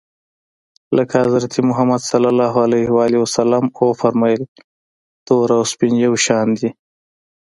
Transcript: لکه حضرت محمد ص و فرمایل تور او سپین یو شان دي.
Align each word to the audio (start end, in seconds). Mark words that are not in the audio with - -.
لکه 0.97 1.15
حضرت 1.23 1.53
محمد 1.69 2.01
ص 2.09 2.09
و 3.85 3.87
فرمایل 4.01 4.41
تور 5.27 5.47
او 5.57 5.63
سپین 5.71 5.93
یو 6.05 6.13
شان 6.25 6.47
دي. 6.59 6.69